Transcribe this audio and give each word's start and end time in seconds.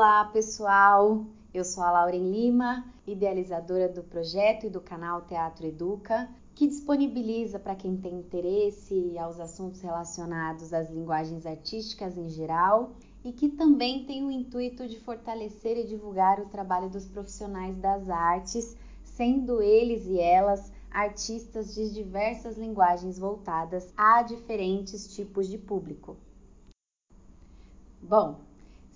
Olá, 0.00 0.26
pessoal! 0.26 1.26
Eu 1.52 1.64
sou 1.64 1.82
a 1.82 1.90
Lauren 1.90 2.30
Lima, 2.30 2.84
idealizadora 3.04 3.88
do 3.88 4.04
projeto 4.04 4.64
e 4.64 4.70
do 4.70 4.80
canal 4.80 5.22
Teatro 5.22 5.66
Educa, 5.66 6.28
que 6.54 6.68
disponibiliza 6.68 7.58
para 7.58 7.74
quem 7.74 7.96
tem 7.96 8.14
interesse 8.14 9.18
aos 9.18 9.40
assuntos 9.40 9.80
relacionados 9.80 10.72
às 10.72 10.88
linguagens 10.88 11.44
artísticas 11.44 12.16
em 12.16 12.28
geral 12.28 12.92
e 13.24 13.32
que 13.32 13.48
também 13.48 14.04
tem 14.04 14.24
o 14.24 14.30
intuito 14.30 14.86
de 14.86 15.00
fortalecer 15.00 15.76
e 15.76 15.84
divulgar 15.88 16.38
o 16.38 16.46
trabalho 16.46 16.88
dos 16.88 17.04
profissionais 17.04 17.76
das 17.76 18.08
artes, 18.08 18.76
sendo 19.02 19.60
eles 19.60 20.06
e 20.06 20.20
elas 20.20 20.72
artistas 20.92 21.74
de 21.74 21.92
diversas 21.92 22.56
linguagens 22.56 23.18
voltadas 23.18 23.92
a 23.96 24.22
diferentes 24.22 25.12
tipos 25.12 25.48
de 25.48 25.58
público. 25.58 26.16
Bom, 28.00 28.46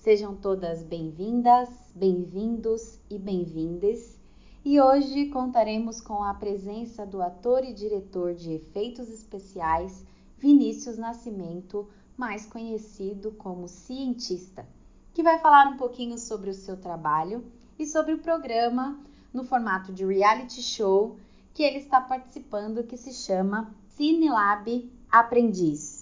Sejam 0.02 0.34
todas 0.34 0.82
bem-vindas, 0.82 1.68
bem-vindos 1.94 2.98
e 3.08 3.16
bem-vindes. 3.16 4.18
E 4.64 4.80
hoje 4.80 5.26
contaremos 5.26 6.00
com 6.00 6.24
a 6.24 6.34
presença 6.34 7.06
do 7.06 7.22
ator 7.22 7.62
e 7.62 7.72
diretor 7.72 8.34
de 8.34 8.54
efeitos 8.54 9.08
especiais 9.08 10.04
Vinícius 10.36 10.98
Nascimento, 10.98 11.88
mais 12.16 12.44
conhecido 12.44 13.30
como 13.30 13.68
Cientista, 13.68 14.66
que 15.14 15.22
vai 15.22 15.38
falar 15.38 15.68
um 15.68 15.76
pouquinho 15.76 16.18
sobre 16.18 16.50
o 16.50 16.54
seu 16.54 16.76
trabalho 16.76 17.44
e 17.78 17.86
sobre 17.86 18.12
o 18.12 18.18
programa 18.18 18.98
no 19.32 19.44
formato 19.44 19.92
de 19.92 20.04
reality 20.04 20.62
show 20.62 21.16
que 21.54 21.62
ele 21.62 21.78
está 21.78 22.00
participando, 22.00 22.82
que 22.82 22.96
se 22.96 23.12
chama 23.12 23.72
Cinelab 23.90 24.90
Aprendiz. 25.08 26.01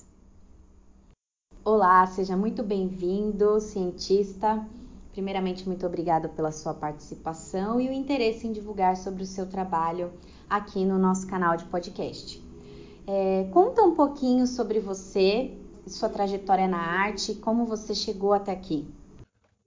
Olá, 1.62 2.06
seja 2.06 2.38
muito 2.38 2.62
bem-vindo, 2.62 3.60
cientista. 3.60 4.66
Primeiramente, 5.12 5.66
muito 5.68 5.84
obrigada 5.84 6.26
pela 6.26 6.50
sua 6.50 6.72
participação 6.72 7.78
e 7.78 7.86
o 7.86 7.92
interesse 7.92 8.46
em 8.46 8.52
divulgar 8.52 8.96
sobre 8.96 9.24
o 9.24 9.26
seu 9.26 9.46
trabalho 9.46 10.10
aqui 10.48 10.86
no 10.86 10.98
nosso 10.98 11.26
canal 11.26 11.58
de 11.58 11.66
podcast. 11.66 12.42
É, 13.06 13.46
conta 13.52 13.82
um 13.82 13.94
pouquinho 13.94 14.46
sobre 14.46 14.80
você, 14.80 15.52
sua 15.86 16.08
trajetória 16.08 16.66
na 16.66 16.78
arte, 16.78 17.34
como 17.34 17.66
você 17.66 17.94
chegou 17.94 18.32
até 18.32 18.52
aqui. 18.52 18.88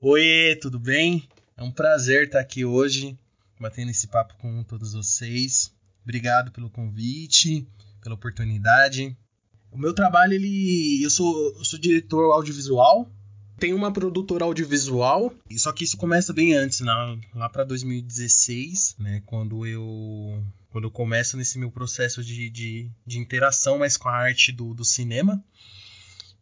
Oi, 0.01 0.57
tudo 0.59 0.79
bem? 0.79 1.29
É 1.55 1.61
um 1.61 1.71
prazer 1.71 2.25
estar 2.25 2.39
aqui 2.39 2.65
hoje, 2.65 3.15
batendo 3.59 3.91
esse 3.91 4.07
papo 4.07 4.33
com 4.41 4.63
todos 4.63 4.93
vocês. 4.93 5.71
Obrigado 6.01 6.51
pelo 6.51 6.71
convite, 6.71 7.67
pela 8.01 8.15
oportunidade. 8.15 9.15
O 9.73 9.77
meu 9.77 9.93
trabalho, 9.93 10.33
ele. 10.33 11.03
Eu 11.03 11.09
sou, 11.09 11.55
eu 11.57 11.65
sou 11.65 11.79
diretor 11.79 12.31
audiovisual. 12.31 13.11
Tenho 13.57 13.75
uma 13.75 13.93
produtora 13.93 14.45
audiovisual, 14.45 15.33
só 15.57 15.71
que 15.71 15.83
isso 15.83 15.95
começa 15.95 16.33
bem 16.33 16.53
antes, 16.53 16.81
lá, 16.81 17.17
lá 17.33 17.47
para 17.47 17.63
2016, 17.63 18.95
né? 18.99 19.21
Quando 19.25 19.65
eu, 19.65 20.43
quando 20.69 20.85
eu 20.85 20.91
começo 20.91 21.37
nesse 21.37 21.57
meu 21.57 21.71
processo 21.71 22.23
de, 22.23 22.49
de, 22.49 22.91
de 23.05 23.19
interação 23.19 23.77
mais 23.77 23.95
com 23.95 24.09
a 24.09 24.13
arte 24.13 24.51
do, 24.51 24.73
do 24.73 24.83
cinema. 24.83 25.41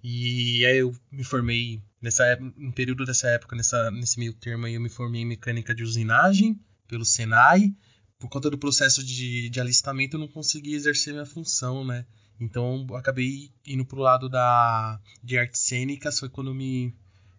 E 0.03 0.65
aí 0.65 0.77
eu 0.77 0.95
me 1.11 1.23
formei 1.23 1.81
nessa 2.01 2.35
no 2.57 2.73
período 2.73 3.05
dessa 3.05 3.27
época, 3.27 3.55
nessa, 3.55 3.91
nesse 3.91 4.17
meio 4.17 4.33
termo 4.33 4.65
aí, 4.65 4.73
eu 4.73 4.81
me 4.81 4.89
formei 4.89 5.21
em 5.21 5.27
mecânica 5.27 5.75
de 5.75 5.83
usinagem 5.83 6.59
pelo 6.87 7.05
Senai. 7.05 7.73
Por 8.17 8.29
conta 8.29 8.49
do 8.49 8.57
processo 8.57 9.03
de, 9.03 9.49
de 9.49 9.59
alistamento, 9.59 10.15
eu 10.15 10.19
não 10.19 10.27
consegui 10.27 10.73
exercer 10.73 11.13
minha 11.13 11.25
função, 11.25 11.85
né? 11.85 12.05
Então 12.41 12.87
acabei 12.95 13.51
indo 13.67 13.85
pro 13.85 13.99
lado 13.99 14.27
da 14.27 14.99
de 15.23 15.37
artes 15.37 15.61
cênicas, 15.61 16.19
foi 16.19 16.27
quando 16.27 16.53
me, 16.55 16.91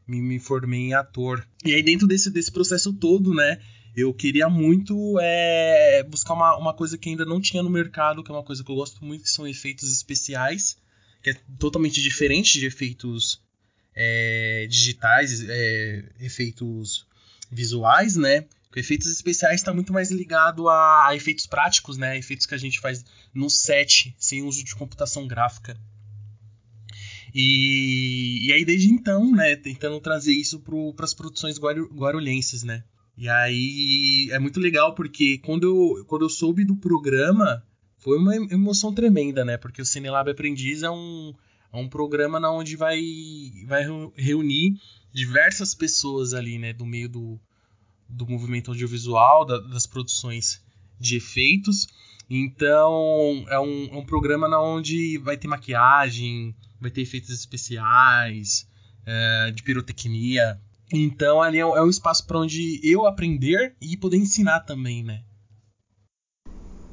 me, 0.07 0.23
me 0.23 0.39
formei 0.39 0.81
em 0.81 0.95
ator. 0.95 1.47
E 1.65 1.75
aí 1.75 1.83
dentro 1.83 2.07
desse, 2.07 2.31
desse 2.31 2.53
processo 2.53 2.93
todo, 2.93 3.35
né, 3.35 3.61
eu 3.97 4.15
queria 4.15 4.49
muito 4.49 5.19
é, 5.21 6.05
buscar 6.05 6.35
uma, 6.35 6.57
uma 6.57 6.73
coisa 6.73 6.97
que 6.97 7.09
ainda 7.09 7.25
não 7.25 7.41
tinha 7.41 7.63
no 7.65 7.69
mercado, 7.69 8.23
que 8.23 8.31
é 8.31 8.35
uma 8.35 8.45
coisa 8.45 8.63
que 8.63 8.71
eu 8.71 8.77
gosto 8.77 9.05
muito, 9.05 9.25
que 9.25 9.31
são 9.31 9.47
efeitos 9.47 9.93
especiais, 9.93 10.79
que 11.21 11.31
é 11.31 11.37
totalmente 11.59 12.01
diferente 12.01 12.61
de 12.61 12.67
efeitos 12.67 13.43
é, 13.95 14.67
digitais, 14.71 15.45
é, 15.49 16.05
efeitos 16.21 17.05
visuais, 17.51 18.15
né? 18.15 18.47
Efeitos 18.79 19.11
especiais 19.11 19.61
está 19.61 19.73
muito 19.73 19.93
mais 19.93 20.11
ligado 20.11 20.69
a, 20.69 21.09
a, 21.09 21.17
efeitos 21.17 21.47
práticos, 21.47 21.97
né? 21.97 22.19
Efeitos 22.19 22.47
que 22.47 22.55
a 22.55 22.59
gente 22.59 22.81
faz 22.81 23.05
no 23.35 23.51
set, 23.51 24.15
sem 24.19 24.43
uso 24.43 24.65
de 24.65 24.75
computação 24.75 25.27
gráfica. 25.27 25.77
E, 27.35 28.47
e 28.47 28.53
aí, 28.53 28.65
desde 28.65 28.91
então, 28.91 29.33
né, 29.33 29.57
tentando 29.57 29.99
trazer 30.01 30.33
isso 30.33 30.61
para 30.61 31.05
as 31.05 31.15
produções 31.15 31.59
guarulhenses, 31.59 32.63
né? 32.63 32.85
E 33.17 33.29
aí 33.29 34.29
é 34.31 34.39
muito 34.39 34.59
legal 34.59 34.95
porque 34.95 35.39
quando 35.39 35.65
eu, 35.65 36.05
quando 36.07 36.23
eu 36.23 36.31
soube 36.31 36.65
do 36.65 36.77
programa, 36.77 37.63
foi 37.99 38.19
uma 38.19 38.35
emoção 38.35 38.93
tremenda, 38.93 39.45
né? 39.45 39.57
Porque 39.57 39.81
o 39.81 39.87
Cinelab 39.87 40.31
Aprendiz 40.31 40.83
é 40.83 40.91
um, 40.91 41.33
é 41.73 41.77
um 41.77 41.89
programa 41.89 42.41
na 42.41 42.51
onde 42.51 42.77
vai, 42.77 43.01
vai 43.67 43.85
reunir 44.17 44.79
diversas 45.13 45.75
pessoas 45.75 46.35
ali, 46.35 46.59
né? 46.59 46.73
Do 46.73 46.85
meio 46.85 47.09
do, 47.09 47.41
do 48.09 48.27
movimento 48.27 48.71
audiovisual, 48.71 49.45
da, 49.45 49.59
das 49.59 49.87
produções 49.87 50.63
de 50.99 51.17
efeitos. 51.17 51.87
Então, 52.29 53.45
é 53.49 53.59
um, 53.59 53.89
é 53.93 53.97
um 53.97 54.07
programa 54.07 54.49
na 54.49 54.63
onde 54.63 55.19
vai 55.19 55.37
ter 55.37 55.49
maquiagem, 55.49 56.55
vai 56.81 56.91
ter 56.91 57.03
efeitos 57.03 57.31
especiais, 57.31 58.67
é, 59.05 59.51
de 59.51 59.63
pirotecnia. 59.63 60.59
Então, 60.93 61.43
ali 61.43 61.59
é, 61.59 61.61
é 61.61 61.83
um 61.83 61.91
espaço 61.91 62.27
para 62.27 62.39
onde 62.39 62.81
eu 62.83 63.07
aprender 63.07 63.75
e 63.81 63.97
poder 63.97 64.17
ensinar 64.17 64.61
também, 64.61 65.03
né? 65.03 65.23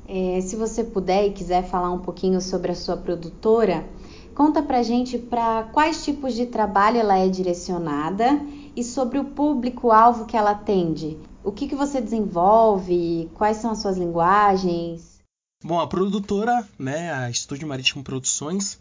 É, 0.08 0.42
se 0.42 0.56
você 0.56 0.84
puder 0.84 1.28
e 1.28 1.34
quiser 1.34 1.64
falar 1.70 1.92
um 1.92 2.00
pouquinho 2.00 2.42
sobre 2.42 2.72
a 2.72 2.76
sua 2.76 2.98
produtora, 2.98 3.88
conta 4.34 4.64
pra 4.64 4.82
gente 4.82 5.20
para 5.20 5.64
quais 5.72 6.04
tipos 6.04 6.34
de 6.34 6.48
trabalho 6.48 6.98
ela 6.98 7.18
é 7.18 7.30
direcionada 7.30 8.42
e 8.80 8.84
sobre 8.84 9.20
o 9.20 9.26
público-alvo 9.26 10.26
que 10.26 10.38
ela 10.38 10.52
atende. 10.52 11.18
O 11.44 11.52
que, 11.52 11.68
que 11.68 11.76
você 11.76 12.00
desenvolve? 12.00 13.30
Quais 13.34 13.58
são 13.58 13.72
as 13.72 13.80
suas 13.80 13.98
linguagens? 13.98 15.20
Bom, 15.62 15.82
a 15.82 15.88
produtora, 15.88 16.66
né, 16.78 17.12
a 17.12 17.30
Estúdio 17.30 17.68
Marítimo 17.68 18.02
Produções, 18.06 18.80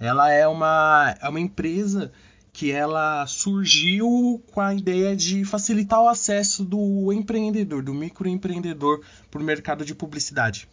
ela 0.00 0.30
é 0.30 0.48
uma, 0.48 1.14
é 1.20 1.28
uma 1.28 1.38
empresa 1.38 2.10
que 2.50 2.72
ela 2.72 3.26
surgiu 3.26 4.42
com 4.54 4.60
a 4.62 4.74
ideia 4.74 5.14
de 5.14 5.44
facilitar 5.44 6.00
o 6.00 6.08
acesso 6.08 6.64
do 6.64 7.12
empreendedor, 7.12 7.82
do 7.82 7.92
microempreendedor 7.92 9.02
para 9.30 9.42
o 9.42 9.44
mercado 9.44 9.84
de 9.84 9.94
publicidade. 9.94 10.66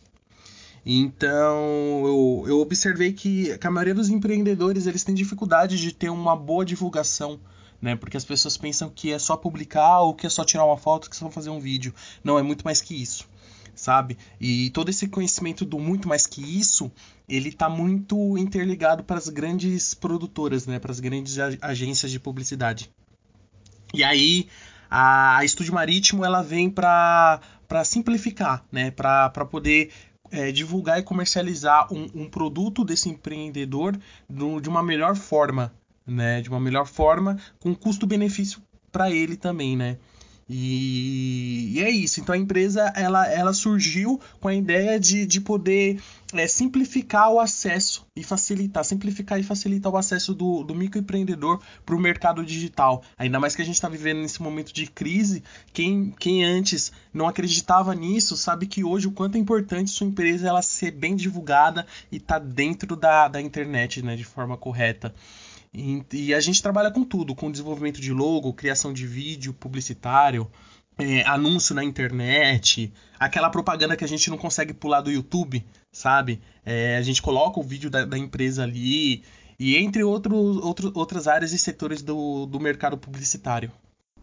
Então, 0.85 2.06
eu, 2.06 2.46
eu 2.47 2.59
observei 2.62 3.12
que, 3.12 3.57
que 3.57 3.68
a 3.68 3.72
maioria 3.72 3.94
dos 3.94 4.07
empreendedores 4.07 4.88
eles 4.88 5.03
têm 5.03 5.13
dificuldade 5.13 5.78
de 5.78 5.94
ter 5.94 6.09
uma 6.09 6.38
boa 6.38 6.63
divulgação 6.63 7.38
né? 7.84 7.98
Porque 7.98 8.16
as 8.16 8.24
pessoas 8.24 8.56
pensam 8.56 8.90
que 8.90 9.12
é 9.12 9.20
só 9.20 9.36
publicar 9.36 10.00
ou 10.00 10.16
que 10.16 10.26
é 10.26 10.30
só 10.30 10.46
tirar 10.46 10.64
uma 10.64 10.78
foto, 10.78 11.10
que 11.10 11.18
é 11.18 11.20
só 11.20 11.30
fazer 11.30 11.50
um 11.50 11.60
vídeo. 11.60 11.94
Não, 12.24 12.40
é 12.40 12.42
muito 12.42 12.64
mais 12.64 12.80
que 12.80 12.96
isso, 12.96 13.28
sabe? 13.76 14.18
E 14.40 14.70
todo 14.70 14.88
esse 14.88 15.06
conhecimento 15.06 15.66
do 15.66 15.78
muito 15.78 16.08
mais 16.08 16.26
que 16.26 16.42
isso, 16.42 16.90
ele 17.28 17.52
tá 17.52 17.68
muito 17.68 18.38
interligado 18.38 19.04
para 19.04 19.18
as 19.18 19.28
grandes 19.28 19.94
produtoras, 19.94 20.66
né? 20.66 20.80
Para 20.80 20.94
as 20.94 21.02
grandes 21.02 21.38
agências 21.62 22.10
de 22.10 22.22
publicidade. 22.22 22.90
E 23.94 24.02
aí 24.02 24.48
a 24.90 25.44
Estúdio 25.44 25.74
Marítimo 25.74 26.24
ela 26.24 26.42
vem 26.42 26.70
para 26.70 27.42
simplificar, 27.84 28.64
né? 28.72 28.92
Para 28.92 29.30
poder 29.52 29.92
é, 30.32 30.54
divulgar 30.54 31.00
e 31.00 31.04
comercializar 31.04 31.94
um, 31.94 32.08
um, 32.16 32.29
produto 32.29 32.86
desse 32.86 33.09
empreendedor 33.09 34.00
do, 34.29 34.62
de 34.62 34.70
uma 34.70 34.82
melhor 34.82 35.18
forma, 35.18 35.74
né, 36.05 36.41
de 36.41 36.50
uma 36.50 36.59
melhor 36.59 36.85
forma, 36.85 37.38
com 37.59 37.76
custo-benefício 37.76 38.61
para 38.91 39.09
ele 39.09 39.35
também, 39.35 39.76
né? 39.76 39.97
E, 40.50 41.72
e, 41.76 41.82
é 41.82 41.90
isso. 41.90 42.20
Então 42.20 42.35
a 42.35 42.38
empresa 42.38 42.91
ela, 42.96 43.28
ela 43.32 43.53
surgiu 43.53 44.20
com 44.40 44.47
a 44.47 44.53
ideia 44.53 45.00
de, 45.00 45.26
de 45.26 45.40
poder 45.40 46.02
é, 46.34 46.47
simplificar 46.47 47.32
o 47.32 47.40
acesso 47.40 48.05
e 48.16 48.23
facilitar, 48.23 48.84
simplificar 48.84 49.40
e 49.40 49.44
facilitar 49.44 49.91
o 49.91 49.97
acesso 49.97 50.34
do, 50.34 50.64
do 50.64 50.76
microempreendedor 50.76 51.61
para 51.85 51.96
o 51.96 52.00
mercado 52.00 52.46
digital. 52.46 53.03
Ainda 53.17 53.40
mais 53.40 53.55
que 53.55 53.61
a 53.61 53.66
gente 53.66 53.76
está 53.76 53.88
vivendo 53.88 54.20
nesse 54.20 54.41
momento 54.41 54.73
de 54.73 54.85
crise. 54.88 55.44
Quem, 55.72 56.14
quem 56.20 56.44
antes 56.44 56.91
não 57.14 57.28
acreditava 57.28 57.96
nisso 57.96 58.35
sabe 58.35 58.67
que 58.67 58.84
hoje 58.84 59.08
o 59.08 59.11
quanto 59.11 59.35
é 59.35 59.40
importante 59.40 59.91
sua 59.91 60.08
empresa 60.08 60.47
ela 60.47 60.61
ser 60.61 60.91
bem 60.91 61.16
divulgada 61.16 61.85
e 62.11 62.17
estar 62.17 62.40
tá 62.40 62.46
dentro 62.46 62.96
da, 62.96 63.28
da 63.28 63.41
internet 63.41 64.02
né, 64.02 64.16
de 64.16 64.26
forma 64.26 64.58
correta. 64.58 65.14
E, 65.73 66.03
e 66.14 66.34
a 66.34 66.40
gente 66.40 66.61
trabalha 66.61 66.91
com 66.91 67.03
tudo, 67.03 67.34
com 67.34 67.52
desenvolvimento 67.52 67.99
de 67.99 68.14
logo, 68.14 68.53
criação 68.53 68.93
de 68.93 69.08
vídeo 69.08 69.53
publicitário, 69.53 70.47
é, 70.97 71.23
anúncio 71.23 71.73
na 71.73 71.84
internet, 71.84 72.93
aquela 73.20 73.49
propaganda 73.49 73.97
que 73.97 74.03
a 74.03 74.08
gente 74.08 74.29
não 74.29 74.37
consegue 74.37 74.73
pular 74.73 75.02
do 75.02 75.11
YouTube, 75.11 75.66
sabe? 75.91 76.40
É, 76.66 76.97
a 76.97 77.02
gente 77.02 77.22
coloca 77.22 77.59
o 77.59 77.64
vídeo 77.64 77.90
da, 77.90 78.05
da 78.05 78.17
empresa 78.17 78.64
ali, 78.64 79.23
e 79.59 79.78
entre 79.78 80.03
outro, 80.03 80.35
outro, 80.35 80.91
outras 80.93 81.28
áreas 81.28 81.52
e 81.52 81.58
setores 81.58 82.02
do, 82.02 82.46
do 82.46 82.59
mercado 82.59 82.97
publicitário. 82.97 83.72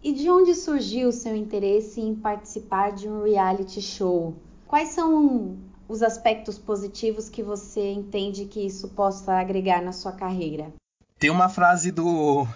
E 0.03 0.13
de 0.13 0.31
onde 0.31 0.55
surgiu 0.55 1.09
o 1.09 1.13
seu 1.13 1.37
interesse 1.37 2.01
em 2.01 2.15
participar 2.15 2.93
de 2.93 3.09
um 3.09 3.25
reality 3.25 3.83
show? 3.83 4.35
Quais 4.67 4.91
são 4.91 5.59
os 5.89 6.03
aspectos 6.03 6.59
positivos 6.59 7.29
que 7.29 7.43
você 7.43 7.93
entende 7.93 8.47
que 8.47 8.61
isso 8.61 8.89
possa 8.89 9.35
agregar 9.35 9.83
na 9.83 9.93
sua 9.93 10.13
carreira? 10.13 10.73
Tem 11.21 11.29
uma 11.29 11.51
frase 11.51 11.93
do 11.93 12.49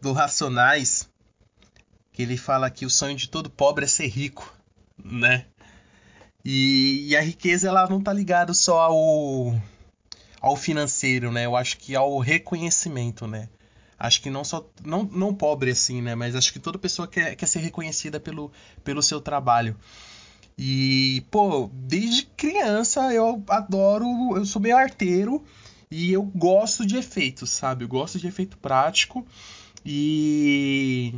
do 0.00 0.12
Racionais 0.12 1.08
que 2.12 2.22
ele 2.22 2.36
fala 2.36 2.68
que 2.70 2.84
o 2.84 2.90
sonho 2.90 3.14
de 3.14 3.28
todo 3.28 3.48
pobre 3.48 3.84
é 3.84 3.88
ser 3.88 4.08
rico, 4.08 4.52
né? 5.02 5.46
E, 6.44 7.06
e 7.08 7.16
a 7.16 7.20
riqueza 7.20 7.68
ela 7.68 7.88
não 7.88 8.02
tá 8.02 8.12
ligada 8.12 8.52
só 8.52 8.80
ao 8.80 9.54
ao 10.40 10.56
financeiro, 10.56 11.30
né? 11.30 11.46
Eu 11.46 11.54
acho 11.54 11.78
que 11.78 11.94
ao 11.94 12.18
reconhecimento, 12.18 13.28
né? 13.28 13.48
Acho 13.96 14.22
que 14.22 14.28
não 14.28 14.42
só. 14.42 14.68
Não, 14.84 15.04
não 15.04 15.32
pobre 15.32 15.70
assim, 15.70 16.02
né? 16.02 16.16
Mas 16.16 16.34
acho 16.34 16.52
que 16.52 16.58
toda 16.58 16.80
pessoa 16.80 17.06
quer, 17.06 17.36
quer 17.36 17.46
ser 17.46 17.60
reconhecida 17.60 18.18
pelo, 18.18 18.50
pelo 18.82 19.02
seu 19.04 19.20
trabalho. 19.20 19.76
E, 20.58 21.24
pô, 21.30 21.70
desde 21.72 22.26
criança 22.26 23.14
eu 23.14 23.40
adoro. 23.48 24.36
Eu 24.36 24.44
sou 24.44 24.60
meio 24.60 24.76
arteiro 24.76 25.44
e 25.90 26.12
eu 26.12 26.22
gosto 26.22 26.84
de 26.84 26.96
efeitos, 26.96 27.50
sabe? 27.50 27.84
Eu 27.84 27.88
gosto 27.88 28.18
de 28.18 28.26
efeito 28.26 28.58
prático. 28.58 29.26
E. 29.84 31.14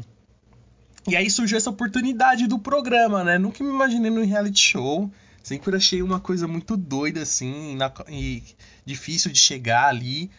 E 1.09 1.17
aí 1.17 1.31
surgiu 1.31 1.57
essa 1.57 1.71
oportunidade 1.71 2.47
do 2.47 2.59
programa, 2.59 3.25
né? 3.25 3.39
Nunca 3.39 3.65
me 3.65 3.71
imaginei 3.71 4.11
no 4.11 4.25
reality 4.25 4.61
show. 4.61 5.11
Sempre 5.43 5.75
achei 5.75 6.03
uma 6.03 6.21
coisa 6.21 6.47
muito 6.47 6.77
doida, 6.77 7.23
assim, 7.23 7.79
e 8.09 8.43
difícil 8.85 9.33
de 9.33 9.39
chegar 9.39 9.89
ali. 9.89 10.31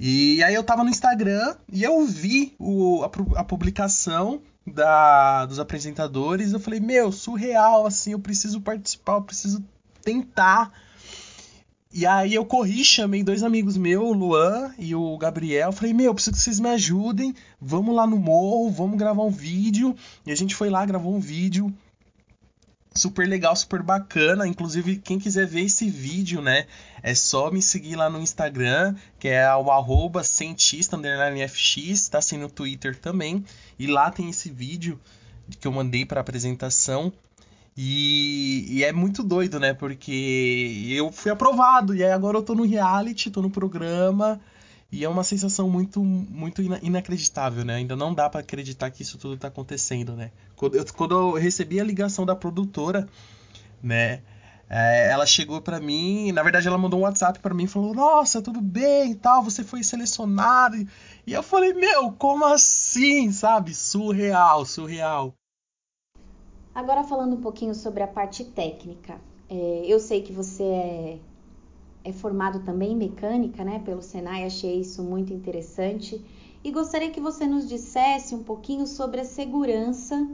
E 0.00 0.42
aí 0.42 0.54
eu 0.54 0.64
tava 0.64 0.82
no 0.82 0.90
Instagram 0.90 1.54
e 1.70 1.84
eu 1.84 2.04
vi 2.06 2.54
o, 2.58 3.04
a, 3.04 3.40
a 3.40 3.44
publicação 3.44 4.40
da, 4.66 5.46
dos 5.46 5.58
apresentadores. 5.58 6.52
Eu 6.52 6.60
falei, 6.60 6.80
meu, 6.80 7.12
surreal, 7.12 7.86
assim, 7.86 8.12
eu 8.12 8.18
preciso 8.18 8.60
participar, 8.60 9.14
eu 9.14 9.22
preciso 9.22 9.62
tentar. 10.02 10.72
E 11.94 12.06
aí 12.06 12.34
eu 12.34 12.44
corri, 12.44 12.82
chamei 12.82 13.22
dois 13.22 13.42
amigos 13.42 13.76
meus, 13.76 14.02
o 14.02 14.12
Luan 14.14 14.72
e 14.78 14.94
o 14.94 15.18
Gabriel. 15.18 15.72
Falei, 15.72 15.92
meu, 15.92 16.14
preciso 16.14 16.36
que 16.36 16.42
vocês 16.42 16.58
me 16.58 16.70
ajudem. 16.70 17.34
Vamos 17.60 17.94
lá 17.94 18.06
no 18.06 18.16
morro, 18.16 18.70
vamos 18.70 18.98
gravar 18.98 19.22
um 19.22 19.30
vídeo. 19.30 19.94
E 20.24 20.32
a 20.32 20.34
gente 20.34 20.54
foi 20.54 20.70
lá, 20.70 20.86
gravou 20.86 21.14
um 21.14 21.20
vídeo 21.20 21.72
super 22.94 23.28
legal, 23.28 23.54
super 23.54 23.82
bacana. 23.82 24.46
Inclusive, 24.46 24.96
quem 24.96 25.18
quiser 25.18 25.46
ver 25.46 25.62
esse 25.62 25.88
vídeo, 25.88 26.40
né, 26.40 26.66
é 27.02 27.14
só 27.14 27.50
me 27.50 27.60
seguir 27.60 27.96
lá 27.96 28.08
no 28.08 28.20
Instagram, 28.20 28.94
que 29.18 29.28
é 29.28 29.54
o 29.54 29.70
arroba 29.70 30.24
cientista 30.24 30.98
fx, 31.48 32.08
tá 32.08 32.18
assim 32.18 32.38
no 32.38 32.48
Twitter 32.48 32.98
também. 32.98 33.44
E 33.78 33.86
lá 33.86 34.10
tem 34.10 34.30
esse 34.30 34.50
vídeo 34.50 34.98
que 35.60 35.66
eu 35.66 35.72
mandei 35.72 36.04
para 36.04 36.20
apresentação. 36.20 37.12
E, 37.76 38.66
e, 38.68 38.84
é 38.84 38.92
muito 38.92 39.22
doido, 39.22 39.58
né? 39.58 39.72
Porque 39.72 40.86
eu 40.90 41.10
fui 41.10 41.30
aprovado, 41.30 41.94
e 41.94 42.04
aí 42.04 42.12
agora 42.12 42.36
eu 42.36 42.42
tô 42.42 42.54
no 42.54 42.64
reality, 42.64 43.30
tô 43.30 43.40
no 43.40 43.50
programa. 43.50 44.40
E 44.90 45.04
é 45.04 45.08
uma 45.08 45.24
sensação 45.24 45.70
muito, 45.70 46.04
muito 46.04 46.60
inacreditável, 46.60 47.64
né? 47.64 47.76
Ainda 47.76 47.96
não 47.96 48.12
dá 48.12 48.28
para 48.28 48.40
acreditar 48.40 48.90
que 48.90 49.02
isso 49.02 49.16
tudo 49.16 49.38
tá 49.38 49.48
acontecendo, 49.48 50.14
né? 50.14 50.30
Quando 50.54 50.76
eu, 50.76 50.84
quando 50.94 51.14
eu 51.14 51.32
recebi 51.32 51.80
a 51.80 51.84
ligação 51.84 52.26
da 52.26 52.36
produtora, 52.36 53.08
né? 53.82 54.20
É, 54.68 55.10
ela 55.10 55.26
chegou 55.26 55.60
para 55.60 55.80
mim, 55.80 56.32
na 56.32 56.42
verdade 56.42 56.66
ela 56.66 56.78
mandou 56.78 57.00
um 57.00 57.02
WhatsApp 57.04 57.38
para 57.40 57.54
mim 57.54 57.64
e 57.64 57.68
falou: 57.68 57.94
Nossa, 57.94 58.42
tudo 58.42 58.60
bem 58.60 59.12
e 59.12 59.14
tal, 59.14 59.42
você 59.42 59.64
foi 59.64 59.82
selecionado. 59.82 60.76
E 61.26 61.32
eu 61.32 61.42
falei: 61.42 61.72
Meu, 61.72 62.12
como 62.12 62.44
assim? 62.46 63.32
Sabe? 63.32 63.74
Surreal, 63.74 64.64
surreal. 64.66 65.34
Agora 66.74 67.04
falando 67.04 67.34
um 67.34 67.40
pouquinho 67.40 67.74
sobre 67.74 68.02
a 68.02 68.08
parte 68.08 68.44
técnica. 68.44 69.20
É, 69.48 69.84
eu 69.86 70.00
sei 70.00 70.22
que 70.22 70.32
você 70.32 70.62
é 70.62 71.18
é 72.04 72.12
formado 72.12 72.60
também 72.60 72.92
em 72.92 72.96
mecânica, 72.96 73.64
né, 73.64 73.80
pelo 73.84 74.02
Senai, 74.02 74.44
achei 74.44 74.80
isso 74.80 75.02
muito 75.02 75.32
interessante. 75.32 76.20
E 76.64 76.70
gostaria 76.70 77.10
que 77.10 77.20
você 77.20 77.46
nos 77.46 77.68
dissesse 77.68 78.34
um 78.34 78.42
pouquinho 78.42 78.86
sobre 78.86 79.20
a 79.20 79.24
segurança 79.24 80.28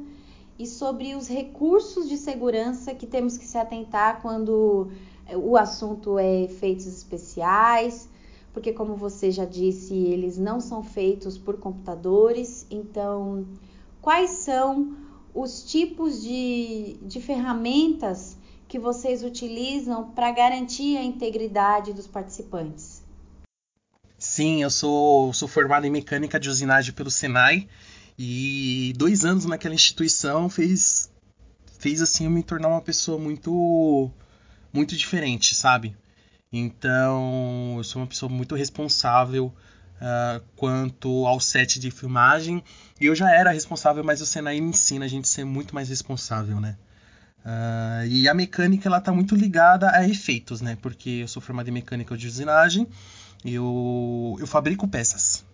e 0.58 0.66
sobre 0.66 1.14
os 1.14 1.28
recursos 1.28 2.08
de 2.08 2.16
segurança 2.16 2.94
que 2.94 3.06
temos 3.06 3.38
que 3.38 3.46
se 3.46 3.56
atentar 3.56 4.20
quando 4.20 4.88
o 5.36 5.56
assunto 5.56 6.18
é 6.18 6.42
efeitos 6.42 6.86
especiais, 6.86 8.08
porque 8.52 8.72
como 8.72 8.94
você 8.94 9.30
já 9.30 9.44
disse, 9.44 9.94
eles 9.94 10.36
não 10.36 10.60
são 10.60 10.82
feitos 10.82 11.38
por 11.38 11.58
computadores, 11.58 12.66
então 12.70 13.46
quais 14.00 14.30
são 14.30 14.96
os 15.40 15.62
tipos 15.62 16.20
de, 16.20 16.96
de 17.02 17.20
ferramentas 17.20 18.36
que 18.66 18.78
vocês 18.78 19.22
utilizam 19.22 20.10
para 20.10 20.32
garantir 20.32 20.96
a 20.96 21.02
integridade 21.02 21.92
dos 21.92 22.08
participantes? 22.08 23.02
Sim, 24.18 24.62
eu 24.62 24.70
sou, 24.70 25.32
sou 25.32 25.46
formado 25.46 25.86
em 25.86 25.90
mecânica 25.90 26.40
de 26.40 26.48
usinagem 26.48 26.92
pelo 26.92 27.10
Senai 27.10 27.68
e 28.18 28.92
dois 28.96 29.24
anos 29.24 29.44
naquela 29.44 29.76
instituição 29.76 30.50
fez 30.50 31.08
fez 31.78 32.02
assim 32.02 32.24
eu 32.24 32.30
me 32.30 32.42
tornar 32.42 32.66
uma 32.66 32.80
pessoa 32.80 33.16
muito 33.16 34.10
muito 34.72 34.96
diferente, 34.96 35.54
sabe? 35.54 35.96
Então 36.52 37.74
eu 37.76 37.84
sou 37.84 38.02
uma 38.02 38.08
pessoa 38.08 38.30
muito 38.30 38.56
responsável 38.56 39.52
uh, 40.00 40.44
quanto 40.56 41.26
ao 41.26 41.40
set 41.40 41.78
de 41.78 41.90
filmagem 41.90 42.62
e 43.00 43.06
eu 43.06 43.14
já 43.14 43.32
era 43.32 43.50
responsável, 43.50 44.02
mas 44.02 44.20
o 44.20 44.26
Senai 44.26 44.60
me 44.60 44.70
ensina 44.70 45.04
a 45.04 45.08
gente 45.08 45.24
a 45.24 45.28
ser 45.28 45.44
muito 45.44 45.74
mais 45.74 45.88
responsável, 45.88 46.60
né? 46.60 46.76
Uh, 47.44 48.06
e 48.08 48.28
a 48.28 48.34
mecânica 48.34 48.88
ela 48.88 48.98
está 48.98 49.12
muito 49.12 49.34
ligada 49.34 49.90
a 49.90 50.06
efeitos, 50.06 50.60
né? 50.60 50.76
Porque 50.82 51.10
eu 51.10 51.28
sou 51.28 51.40
formado 51.40 51.68
em 51.68 51.72
mecânica 51.72 52.16
de 52.16 52.26
usinagem, 52.26 52.86
eu, 53.44 54.36
eu 54.40 54.46
fabrico 54.46 54.88
peças, 54.88 55.44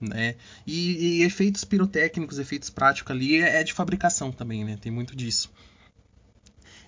né? 0.00 0.34
E, 0.66 1.20
e 1.20 1.22
efeitos 1.22 1.64
pirotécnicos, 1.64 2.38
efeitos 2.38 2.70
práticos 2.70 3.10
ali 3.10 3.40
é, 3.40 3.60
é 3.60 3.64
de 3.64 3.72
fabricação 3.72 4.32
também, 4.32 4.64
né? 4.64 4.78
Tem 4.80 4.90
muito 4.90 5.14
disso. 5.14 5.52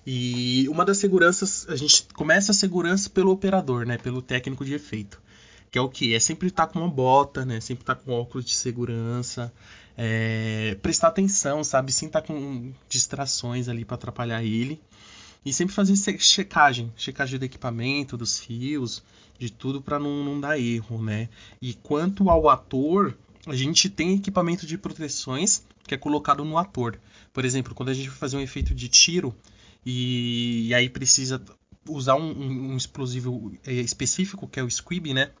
E 0.05 0.67
uma 0.69 0.85
das 0.85 0.97
seguranças, 0.97 1.67
a 1.69 1.75
gente 1.75 2.07
começa 2.13 2.51
a 2.51 2.55
segurança 2.55 3.09
pelo 3.09 3.31
operador, 3.31 3.85
né? 3.85 3.97
Pelo 3.97 4.21
técnico 4.21 4.63
de 4.65 4.73
efeito. 4.73 5.21
Que 5.69 5.77
é 5.77 5.81
o 5.81 5.89
que? 5.89 6.13
É 6.13 6.19
sempre 6.19 6.47
estar 6.47 6.67
tá 6.67 6.73
com 6.73 6.79
uma 6.79 6.89
bota, 6.89 7.45
né? 7.45 7.59
Sempre 7.59 7.83
estar 7.83 7.95
tá 7.95 8.01
com 8.01 8.11
óculos 8.11 8.45
de 8.45 8.55
segurança 8.55 9.51
é, 9.97 10.77
prestar 10.81 11.07
atenção, 11.07 11.63
sabe? 11.63 11.91
Sim, 11.91 12.07
tá 12.07 12.21
com 12.21 12.71
distrações 12.87 13.67
ali 13.67 13.83
para 13.83 13.95
atrapalhar 13.95 14.43
ele. 14.43 14.79
E 15.43 15.51
sempre 15.51 15.73
fazer 15.73 15.95
checagem, 16.19 16.93
checagem 16.95 17.39
do 17.39 17.45
equipamento, 17.45 18.15
dos 18.15 18.37
fios, 18.39 19.03
de 19.39 19.49
tudo 19.49 19.81
para 19.81 19.97
não, 19.97 20.23
não 20.23 20.39
dar 20.39 20.59
erro, 20.59 21.01
né? 21.01 21.29
E 21.61 21.73
quanto 21.73 22.29
ao 22.29 22.47
ator, 22.49 23.17
a 23.47 23.55
gente 23.55 23.89
tem 23.89 24.15
equipamento 24.15 24.67
de 24.67 24.77
proteções 24.77 25.65
que 25.83 25.95
é 25.95 25.97
colocado 25.97 26.43
no 26.45 26.57
ator. 26.57 26.99
Por 27.33 27.45
exemplo, 27.45 27.73
quando 27.73 27.89
a 27.89 27.93
gente 27.93 28.09
vai 28.09 28.17
fazer 28.17 28.37
um 28.37 28.41
efeito 28.41 28.75
de 28.75 28.89
tiro 28.89 29.33
e, 29.85 30.67
e 30.67 30.73
aí 30.73 30.89
precisa 30.89 31.41
usar 31.87 32.15
um, 32.15 32.31
um, 32.31 32.71
um 32.73 32.77
explosivo 32.77 33.53
é, 33.65 33.71
específico, 33.71 34.47
que 34.47 34.59
é 34.59 34.63
o 34.63 34.69
squib, 34.69 35.13
né? 35.13 35.31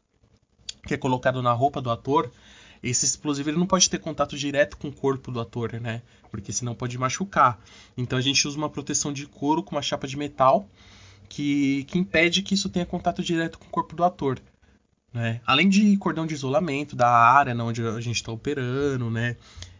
Que 0.87 0.93
é 0.93 0.97
colocado 0.97 1.41
na 1.41 1.51
roupa 1.51 1.81
do 1.81 1.91
ator, 1.91 2.31
esse 2.81 3.05
explosivo 3.05 3.49
ele 3.49 3.57
não 3.57 3.67
pode 3.67 3.89
ter 3.89 3.99
contato 3.99 4.37
direto 4.37 4.77
com 4.77 4.87
o 4.87 4.93
corpo 4.93 5.31
do 5.31 5.39
ator, 5.39 5.73
né? 5.73 6.01
Porque 6.31 6.51
senão 6.51 6.73
pode 6.73 6.97
machucar. 6.97 7.59
Então 7.97 8.17
a 8.17 8.21
gente 8.21 8.47
usa 8.47 8.57
uma 8.57 8.69
proteção 8.69 9.11
de 9.11 9.25
couro 9.25 9.61
com 9.61 9.75
uma 9.75 9.81
chapa 9.81 10.07
de 10.07 10.17
metal 10.17 10.67
que, 11.27 11.83
que 11.85 11.97
impede 11.97 12.41
que 12.41 12.53
isso 12.53 12.69
tenha 12.69 12.85
contato 12.85 13.21
direto 13.21 13.59
com 13.59 13.65
o 13.65 13.69
corpo 13.69 13.95
do 13.95 14.03
ator. 14.03 14.39
Né? 15.13 15.41
Além 15.45 15.67
de 15.67 15.95
cordão 15.97 16.27
de 16.27 16.33
isolamento 16.33 16.95
da 16.95 17.09
área 17.09 17.55
onde 17.63 17.81
a 17.81 17.99
gente 17.99 18.17
está 18.17 18.31
operando, 18.31 19.09
né? 19.09 19.35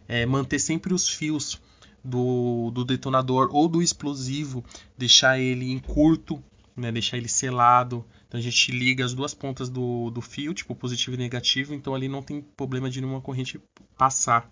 É, 0.06 0.24
manter 0.24 0.58
sempre 0.58 0.94
os 0.94 1.08
fios 1.08 1.60
do, 2.02 2.70
do 2.70 2.84
detonador 2.84 3.50
ou 3.52 3.68
do 3.68 3.82
explosivo, 3.82 4.64
deixar 4.96 5.38
ele 5.38 5.70
em 5.70 5.78
curto, 5.78 6.42
né? 6.80 6.92
deixar 6.92 7.16
ele 7.16 7.28
selado, 7.28 8.04
então 8.26 8.38
a 8.38 8.42
gente 8.42 8.70
liga 8.72 9.04
as 9.04 9.14
duas 9.14 9.34
pontas 9.34 9.68
do, 9.68 10.10
do 10.10 10.20
fio, 10.20 10.54
tipo 10.54 10.74
positivo 10.74 11.14
e 11.14 11.18
negativo, 11.18 11.74
então 11.74 11.94
ali 11.94 12.08
não 12.08 12.22
tem 12.22 12.40
problema 12.40 12.88
de 12.88 13.00
nenhuma 13.00 13.20
corrente 13.20 13.60
passar, 13.96 14.50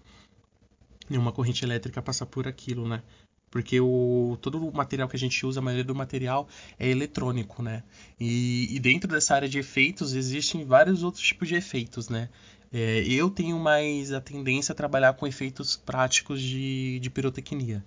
nenhuma 1.08 1.32
corrente 1.32 1.64
elétrica 1.64 2.02
passar 2.02 2.26
por 2.26 2.46
aquilo, 2.46 2.88
né? 2.88 3.02
Porque 3.50 3.80
o, 3.80 4.36
todo 4.42 4.68
o 4.68 4.74
material 4.74 5.08
que 5.08 5.16
a 5.16 5.18
gente 5.18 5.46
usa, 5.46 5.60
a 5.60 5.62
maioria 5.62 5.84
do 5.84 5.94
material 5.94 6.48
é 6.78 6.88
eletrônico, 6.88 7.62
né? 7.62 7.84
E, 8.18 8.74
e 8.74 8.80
dentro 8.80 9.08
dessa 9.08 9.34
área 9.34 9.48
de 9.48 9.58
efeitos 9.58 10.14
existem 10.14 10.64
vários 10.64 11.02
outros 11.02 11.22
tipos 11.22 11.48
de 11.48 11.54
efeitos, 11.54 12.08
né? 12.08 12.28
É, 12.72 13.04
eu 13.06 13.30
tenho 13.30 13.58
mais 13.58 14.12
a 14.12 14.20
tendência 14.20 14.72
a 14.72 14.76
trabalhar 14.76 15.14
com 15.14 15.26
efeitos 15.26 15.76
práticos 15.76 16.40
de, 16.40 16.98
de 16.98 17.08
pirotecnia. 17.08 17.84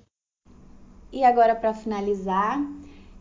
E 1.11 1.23
agora, 1.23 1.55
para 1.55 1.73
finalizar, 1.73 2.59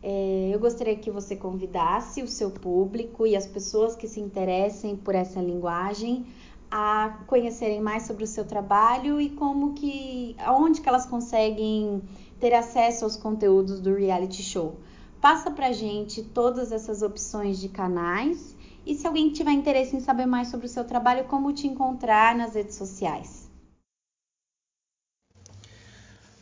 é, 0.03 0.51
eu 0.53 0.59
gostaria 0.61 0.97
que 0.97 1.11
você 1.11 1.35
convidasse 1.35 2.23
o 2.23 2.29
seu 2.29 2.51
público 2.51 3.27
e 3.27 3.35
as 3.35 3.47
pessoas 3.47 3.97
que 3.97 4.07
se 4.07 4.21
interessem 4.21 4.97
por 4.97 5.15
essa 5.15 5.41
linguagem 5.41 6.27
a 6.71 7.21
conhecerem 7.27 7.81
mais 7.81 8.05
sobre 8.05 8.25
o 8.25 8.27
seu 8.27 8.45
trabalho 8.45 9.21
e 9.21 9.31
como 9.31 9.73
que, 9.73 10.37
aonde 10.39 10.81
que 10.81 10.89
elas 10.89 11.07
conseguem 11.07 12.03
ter 12.39 12.55
acesso 12.55 13.05
aos 13.05 13.17
conteúdos 13.17 13.81
do 13.81 13.95
reality 13.95 14.43
show. 14.43 14.77
Passa 15.21 15.51
pra 15.51 15.73
gente 15.73 16.23
todas 16.23 16.71
essas 16.71 17.03
opções 17.03 17.59
de 17.59 17.69
canais 17.69 18.57
e 18.87 18.95
se 18.95 19.07
alguém 19.07 19.33
tiver 19.33 19.53
interesse 19.53 19.97
em 19.97 20.01
saber 20.01 20.27
mais 20.27 20.49
sobre 20.49 20.67
o 20.67 20.69
seu 20.69 20.85
trabalho, 20.85 21.25
como 21.25 21.53
te 21.53 21.67
encontrar 21.67 22.37
nas 22.37 22.55
redes 22.55 22.77
sociais. 22.77 23.38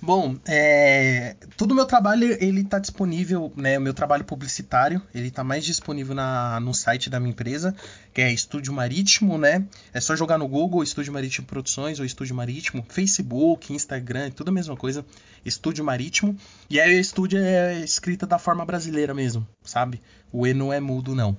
Bom, 0.06 0.36
é, 0.46 1.34
todo 1.56 1.72
o 1.72 1.75
meu 1.75 1.84
trabalho 1.84 2.38
ele 2.40 2.60
está 2.60 2.78
disponível, 2.78 3.52
né? 3.56 3.76
O 3.76 3.80
meu 3.80 3.92
trabalho 3.92 4.22
publicitário 4.22 5.02
ele 5.12 5.26
está 5.26 5.42
mais 5.42 5.64
disponível 5.64 6.14
na, 6.14 6.60
no 6.60 6.72
site 6.72 7.10
da 7.10 7.18
minha 7.18 7.32
empresa, 7.32 7.75
que 8.14 8.22
é 8.22 8.32
Estúdio 8.32 8.72
Marítimo, 8.72 9.36
né? 9.36 9.66
É 9.92 10.00
só 10.00 10.14
jogar 10.14 10.38
no 10.38 10.46
Google 10.46 10.84
Estúdio 10.84 11.12
Marítimo 11.12 11.44
Produções 11.48 11.98
ou 11.98 12.06
Estúdio 12.06 12.36
Marítimo, 12.36 12.86
Facebook, 12.88 13.72
Instagram, 13.72 14.30
tudo 14.30 14.50
a 14.50 14.52
mesma 14.52 14.76
coisa, 14.76 15.04
Estúdio 15.44 15.84
Marítimo. 15.84 16.36
E 16.70 16.78
aí 16.78 16.96
o 16.96 17.00
estúdio 17.00 17.40
é 17.40 17.80
escrita 17.80 18.28
da 18.28 18.38
forma 18.38 18.64
brasileira 18.64 19.12
mesmo, 19.12 19.44
sabe? 19.64 20.00
O 20.30 20.46
E 20.46 20.54
não 20.54 20.72
é 20.72 20.78
mudo 20.78 21.16
não. 21.16 21.36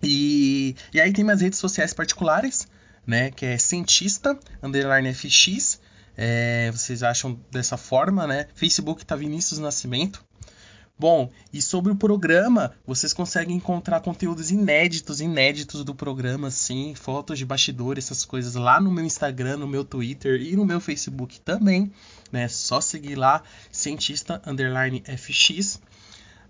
E, 0.00 0.76
e 0.94 1.00
aí 1.00 1.12
tem 1.12 1.24
minhas 1.24 1.40
redes 1.40 1.58
sociais 1.58 1.92
particulares, 1.92 2.68
né? 3.04 3.32
Que 3.32 3.44
é 3.44 3.58
cientista 3.58 4.38
underline 4.62 5.12
fx 5.12 5.80
é, 6.22 6.70
vocês 6.70 7.02
acham 7.02 7.40
dessa 7.50 7.78
forma, 7.78 8.26
né? 8.26 8.46
Facebook 8.54 9.06
tá 9.06 9.16
Vinícius 9.16 9.58
Nascimento. 9.58 10.22
Bom, 10.98 11.30
e 11.50 11.62
sobre 11.62 11.90
o 11.90 11.96
programa, 11.96 12.74
vocês 12.86 13.14
conseguem 13.14 13.56
encontrar 13.56 14.00
conteúdos 14.00 14.50
inéditos, 14.50 15.22
inéditos 15.22 15.82
do 15.82 15.94
programa, 15.94 16.48
assim, 16.48 16.94
fotos 16.94 17.38
de 17.38 17.46
bastidor, 17.46 17.96
essas 17.96 18.26
coisas 18.26 18.54
lá 18.54 18.78
no 18.78 18.92
meu 18.92 19.02
Instagram, 19.02 19.56
no 19.56 19.66
meu 19.66 19.82
Twitter 19.82 20.42
e 20.42 20.54
no 20.54 20.66
meu 20.66 20.78
Facebook 20.78 21.40
também, 21.40 21.90
né? 22.30 22.48
Só 22.48 22.82
seguir 22.82 23.14
lá, 23.14 23.42
cientista 23.72 24.42
underline 24.46 25.02
fx. 25.16 25.76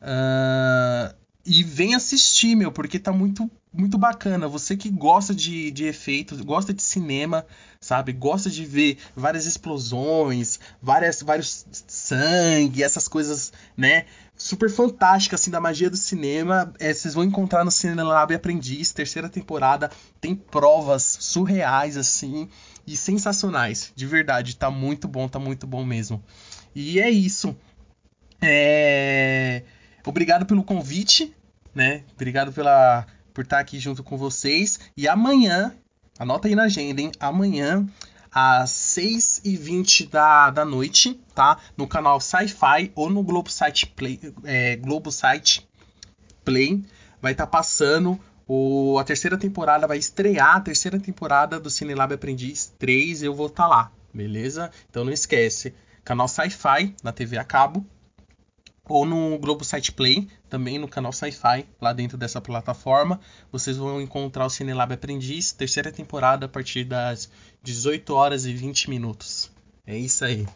Uh, 0.02 1.14
e 1.46 1.62
vem 1.62 1.94
assistir, 1.94 2.56
meu, 2.56 2.72
porque 2.72 2.98
tá 2.98 3.12
muito, 3.12 3.48
muito 3.72 3.96
bacana. 3.98 4.48
Você 4.48 4.76
que 4.76 4.88
gosta 4.88 5.34
de, 5.34 5.70
de 5.70 5.84
efeitos, 5.84 6.40
gosta 6.40 6.72
de 6.72 6.82
cinema, 6.82 7.46
sabe? 7.80 8.12
Gosta 8.12 8.50
de 8.50 8.64
ver 8.64 8.98
várias 9.14 9.46
explosões, 9.46 10.58
várias, 10.80 11.22
vários 11.22 11.66
sangue, 11.86 12.82
essas 12.82 13.08
coisas, 13.08 13.52
né? 13.76 14.06
Super 14.36 14.70
fantásticas, 14.70 15.40
assim, 15.40 15.50
da 15.50 15.60
magia 15.60 15.90
do 15.90 15.96
cinema. 15.96 16.72
É, 16.78 16.92
vocês 16.92 17.14
vão 17.14 17.24
encontrar 17.24 17.64
no 17.64 17.70
Cinema 17.70 18.02
Lab 18.02 18.34
Aprendiz, 18.34 18.92
terceira 18.92 19.28
temporada. 19.28 19.90
Tem 20.20 20.34
provas 20.34 21.18
surreais, 21.20 21.96
assim, 21.96 22.48
e 22.86 22.96
sensacionais. 22.96 23.92
De 23.94 24.06
verdade, 24.06 24.56
tá 24.56 24.70
muito 24.70 25.06
bom, 25.06 25.28
tá 25.28 25.38
muito 25.38 25.66
bom 25.66 25.84
mesmo. 25.84 26.22
E 26.74 26.98
é 26.98 27.10
isso. 27.10 27.54
É 28.40 29.62
Obrigado 30.06 30.46
pelo 30.46 30.64
convite, 30.64 31.34
né? 31.74 32.02
Obrigado 32.14 32.52
pela, 32.52 33.06
por 33.40 33.44
estar 33.44 33.58
aqui 33.58 33.78
junto 33.78 34.04
com 34.04 34.18
vocês. 34.18 34.78
E 34.94 35.08
amanhã, 35.08 35.74
anota 36.18 36.46
aí 36.46 36.54
na 36.54 36.64
agenda, 36.64 37.00
hein? 37.00 37.10
Amanhã, 37.18 37.88
às 38.30 38.70
6h20 38.70 40.10
da, 40.10 40.50
da 40.50 40.62
noite, 40.62 41.18
tá? 41.34 41.56
No 41.74 41.88
canal 41.88 42.20
Sci-Fi 42.20 42.92
ou 42.94 43.08
no 43.08 43.22
Globo 43.22 43.50
Site 43.50 43.86
Play, 43.86 44.20
é, 44.44 44.76
Globo 44.76 45.10
Site 45.10 45.66
Play, 46.44 46.84
vai 47.22 47.32
estar 47.32 47.46
tá 47.46 47.50
passando 47.50 48.20
o, 48.46 48.98
a 48.98 49.04
terceira 49.04 49.38
temporada, 49.38 49.86
vai 49.86 49.96
estrear 49.96 50.56
a 50.56 50.60
terceira 50.60 51.00
temporada 51.00 51.58
do 51.58 51.70
Cinelab 51.70 52.12
Aprendiz 52.12 52.74
3. 52.78 53.22
Eu 53.22 53.34
vou 53.34 53.46
estar 53.46 53.62
tá 53.62 53.68
lá, 53.70 53.92
beleza? 54.12 54.70
Então 54.90 55.02
não 55.02 55.12
esquece. 55.12 55.74
Canal 56.04 56.28
Sci-Fi 56.28 56.94
na 57.02 57.10
TV 57.10 57.38
a 57.38 57.44
cabo 57.44 57.86
ou 58.90 59.06
no 59.06 59.38
Globo 59.38 59.64
Site 59.64 59.92
Play, 59.92 60.28
também 60.48 60.78
no 60.78 60.88
canal 60.88 61.12
Sci-Fi, 61.12 61.64
lá 61.80 61.92
dentro 61.92 62.18
dessa 62.18 62.40
plataforma. 62.40 63.20
Vocês 63.52 63.76
vão 63.76 64.00
encontrar 64.00 64.46
o 64.46 64.50
Cinelab 64.50 64.92
Aprendiz, 64.92 65.52
terceira 65.52 65.92
temporada, 65.92 66.46
a 66.46 66.48
partir 66.48 66.84
das 66.84 67.30
18 67.62 68.12
horas 68.12 68.46
e 68.46 68.52
20 68.52 68.90
minutos. 68.90 69.50
É 69.86 69.96
isso 69.96 70.24
aí. 70.24 70.46